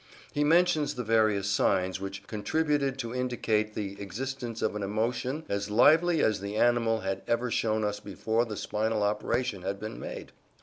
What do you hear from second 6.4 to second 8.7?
animal had ever shown us before the